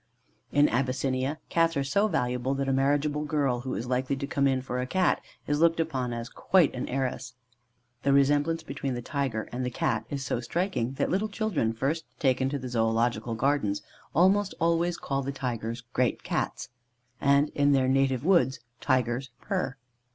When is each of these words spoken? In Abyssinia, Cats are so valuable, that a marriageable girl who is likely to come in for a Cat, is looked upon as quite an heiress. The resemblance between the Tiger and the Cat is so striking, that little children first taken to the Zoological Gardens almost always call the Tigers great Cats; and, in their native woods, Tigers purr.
In 0.51 0.67
Abyssinia, 0.67 1.37
Cats 1.49 1.77
are 1.77 1.83
so 1.83 2.07
valuable, 2.07 2.55
that 2.55 2.67
a 2.67 2.73
marriageable 2.73 3.23
girl 3.23 3.59
who 3.59 3.75
is 3.75 3.85
likely 3.85 4.15
to 4.15 4.25
come 4.25 4.47
in 4.47 4.63
for 4.63 4.81
a 4.81 4.87
Cat, 4.87 5.21
is 5.45 5.59
looked 5.59 5.79
upon 5.79 6.11
as 6.11 6.27
quite 6.27 6.73
an 6.73 6.89
heiress. 6.89 7.35
The 8.01 8.11
resemblance 8.11 8.63
between 8.63 8.95
the 8.95 9.03
Tiger 9.03 9.47
and 9.51 9.63
the 9.63 9.69
Cat 9.69 10.05
is 10.09 10.25
so 10.25 10.39
striking, 10.39 10.93
that 10.93 11.11
little 11.11 11.29
children 11.29 11.71
first 11.71 12.05
taken 12.17 12.49
to 12.49 12.57
the 12.57 12.67
Zoological 12.69 13.35
Gardens 13.35 13.83
almost 14.15 14.55
always 14.59 14.97
call 14.97 15.21
the 15.21 15.31
Tigers 15.31 15.83
great 15.93 16.23
Cats; 16.23 16.69
and, 17.21 17.49
in 17.49 17.71
their 17.73 17.87
native 17.87 18.25
woods, 18.25 18.59
Tigers 18.79 19.29
purr. 19.39 19.75